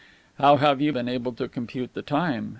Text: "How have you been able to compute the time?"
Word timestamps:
"How 0.39 0.57
have 0.57 0.81
you 0.81 0.93
been 0.93 1.07
able 1.07 1.31
to 1.33 1.47
compute 1.47 1.93
the 1.93 2.01
time?" 2.01 2.49